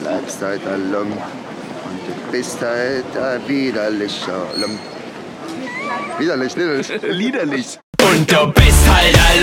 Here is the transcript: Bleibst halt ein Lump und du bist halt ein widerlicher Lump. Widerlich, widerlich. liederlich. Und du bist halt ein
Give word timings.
Bleibst 0.00 0.42
halt 0.42 0.66
ein 0.66 0.92
Lump 0.92 1.16
und 1.16 2.00
du 2.06 2.32
bist 2.32 2.60
halt 2.60 3.16
ein 3.16 3.48
widerlicher 3.48 4.46
Lump. 4.56 4.78
Widerlich, 6.18 6.56
widerlich. 6.56 7.02
liederlich. 7.02 7.80
Und 8.00 8.30
du 8.30 8.46
bist 8.52 8.88
halt 8.88 9.16
ein 9.16 9.40